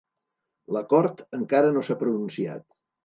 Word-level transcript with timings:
La 0.77 0.81
cort 0.95 1.21
encara 1.39 1.71
no 1.77 1.85
s'ha 1.89 1.99
pronunciat. 2.01 2.67